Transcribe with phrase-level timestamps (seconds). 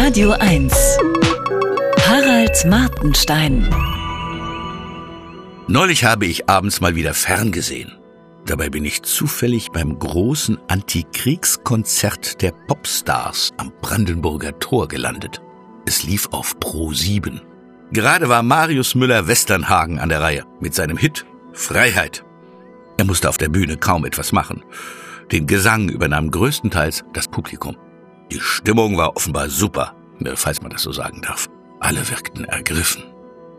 [0.00, 0.72] Radio 1.
[2.06, 3.68] Harald Martenstein.
[5.66, 7.98] Neulich habe ich abends mal wieder ferngesehen.
[8.46, 15.42] Dabei bin ich zufällig beim großen Antikriegskonzert der Popstars am Brandenburger Tor gelandet.
[15.84, 17.40] Es lief auf Pro 7.
[17.90, 22.24] Gerade war Marius Müller-Westernhagen an der Reihe mit seinem Hit Freiheit.
[22.98, 24.62] Er musste auf der Bühne kaum etwas machen.
[25.32, 27.76] Den Gesang übernahm größtenteils das Publikum.
[28.30, 31.48] Die Stimmung war offenbar super, ne, falls man das so sagen darf.
[31.80, 33.04] Alle wirkten ergriffen.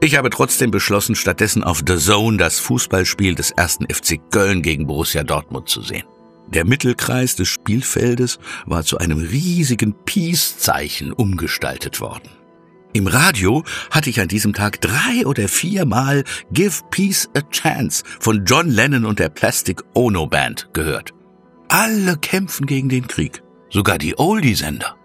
[0.00, 4.86] Ich habe trotzdem beschlossen, stattdessen auf The Zone das Fußballspiel des ersten FC Köln gegen
[4.86, 6.04] Borussia Dortmund zu sehen.
[6.48, 12.28] Der Mittelkreis des Spielfeldes war zu einem riesigen Peace-Zeichen umgestaltet worden.
[12.92, 18.44] Im Radio hatte ich an diesem Tag drei oder viermal Give Peace a Chance von
[18.44, 21.12] John Lennon und der Plastic Ono Band gehört.
[21.68, 24.96] Alle kämpfen gegen den Krieg, sogar die Oldie-Sender.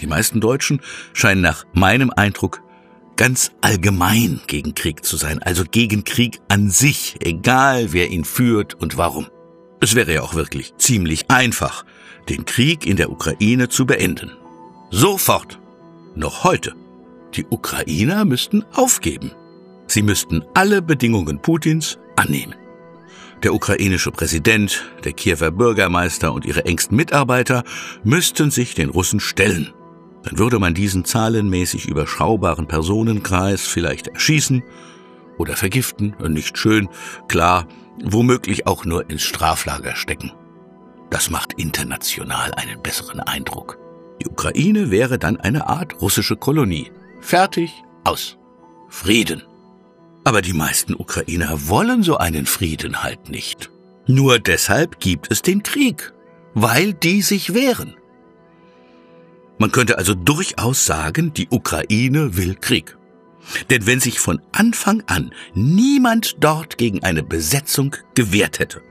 [0.00, 0.80] Die meisten Deutschen
[1.12, 2.62] scheinen nach meinem Eindruck
[3.16, 8.74] ganz allgemein gegen Krieg zu sein, also gegen Krieg an sich, egal wer ihn führt
[8.74, 9.26] und warum.
[9.80, 11.84] Es wäre ja auch wirklich ziemlich einfach,
[12.28, 14.32] den Krieg in der Ukraine zu beenden.
[14.90, 15.58] Sofort.
[16.14, 16.74] Noch heute.
[17.34, 19.32] Die Ukrainer müssten aufgeben.
[19.86, 22.54] Sie müssten alle Bedingungen Putins annehmen.
[23.42, 27.64] Der ukrainische Präsident, der Kiewer Bürgermeister und ihre engsten Mitarbeiter
[28.04, 29.72] müssten sich den Russen stellen.
[30.22, 34.62] Dann würde man diesen zahlenmäßig überschaubaren Personenkreis vielleicht erschießen
[35.38, 36.90] oder vergiften, nicht schön,
[37.28, 37.66] klar,
[38.04, 40.32] womöglich auch nur ins Straflager stecken.
[41.08, 43.78] Das macht international einen besseren Eindruck.
[44.20, 46.90] Die Ukraine wäre dann eine Art russische Kolonie.
[47.20, 47.72] Fertig,
[48.04, 48.36] aus.
[48.88, 49.42] Frieden.
[50.24, 53.70] Aber die meisten Ukrainer wollen so einen Frieden halt nicht.
[54.06, 56.12] Nur deshalb gibt es den Krieg,
[56.54, 57.94] weil die sich wehren.
[59.58, 62.96] Man könnte also durchaus sagen, die Ukraine will Krieg.
[63.70, 68.82] Denn wenn sich von Anfang an niemand dort gegen eine Besetzung gewehrt hätte,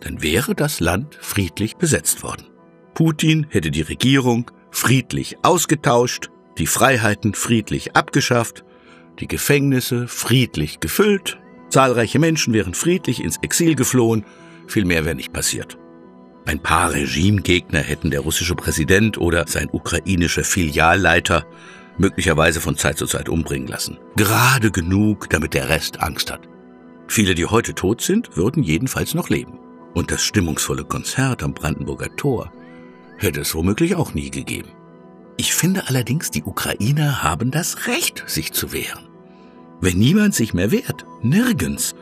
[0.00, 2.46] dann wäre das Land friedlich besetzt worden.
[2.94, 8.64] Putin hätte die Regierung friedlich ausgetauscht, die Freiheiten friedlich abgeschafft
[9.20, 11.38] die Gefängnisse friedlich gefüllt,
[11.68, 14.24] zahlreiche Menschen wären friedlich ins Exil geflohen,
[14.66, 15.78] viel mehr wäre nicht passiert.
[16.46, 21.46] Ein paar Regimegegner hätten der russische Präsident oder sein ukrainischer Filialleiter
[21.98, 23.98] möglicherweise von Zeit zu Zeit umbringen lassen.
[24.16, 26.48] Gerade genug, damit der Rest Angst hat.
[27.08, 29.58] Viele, die heute tot sind, würden jedenfalls noch leben.
[29.94, 32.52] Und das stimmungsvolle Konzert am Brandenburger Tor
[33.18, 34.70] hätte es womöglich auch nie gegeben.
[35.36, 39.09] Ich finde allerdings, die Ukrainer haben das Recht, sich zu wehren.
[39.80, 41.94] Wenn niemand sich mehr wehrt, nirgends,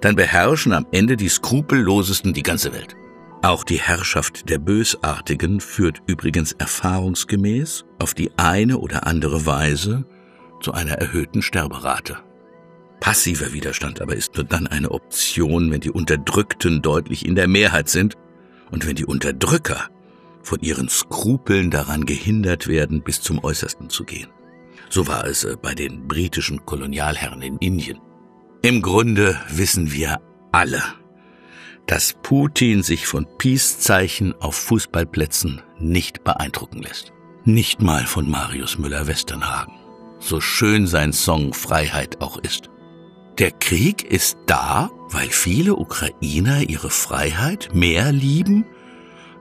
[0.00, 2.96] dann beherrschen am Ende die Skrupellosesten die ganze Welt.
[3.42, 10.04] Auch die Herrschaft der Bösartigen führt übrigens erfahrungsgemäß auf die eine oder andere Weise
[10.60, 12.18] zu einer erhöhten Sterberate.
[13.00, 17.88] Passiver Widerstand aber ist nur dann eine Option, wenn die Unterdrückten deutlich in der Mehrheit
[17.88, 18.16] sind
[18.72, 19.88] und wenn die Unterdrücker
[20.42, 24.28] von ihren Skrupeln daran gehindert werden, bis zum Äußersten zu gehen.
[24.90, 28.00] So war es äh, bei den britischen Kolonialherren in Indien.
[28.62, 30.20] Im Grunde wissen wir
[30.52, 30.82] alle,
[31.86, 37.12] dass Putin sich von Peace-Zeichen auf Fußballplätzen nicht beeindrucken lässt.
[37.44, 39.74] Nicht mal von Marius Müller-Westernhagen.
[40.18, 42.68] So schön sein Song Freiheit auch ist.
[43.38, 48.66] Der Krieg ist da, weil viele Ukrainer ihre Freiheit mehr lieben,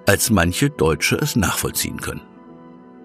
[0.06, 2.22] als manche Deutsche es nachvollziehen können.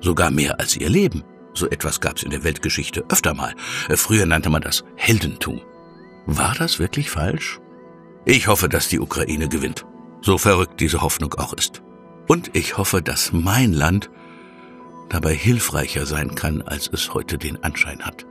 [0.00, 1.24] Sogar mehr als ihr Leben.
[1.54, 3.54] So etwas gab es in der Weltgeschichte öfter mal.
[3.88, 5.60] Äh, früher nannte man das Heldentum.
[6.26, 7.60] War das wirklich falsch?
[8.24, 9.84] Ich hoffe, dass die Ukraine gewinnt.
[10.20, 11.82] So verrückt diese Hoffnung auch ist.
[12.28, 14.10] Und ich hoffe, dass mein Land
[15.08, 18.24] dabei hilfreicher sein kann, als es heute den Anschein hat.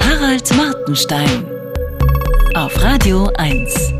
[0.00, 1.46] Harald Martenstein
[2.54, 3.94] auf Radio 1.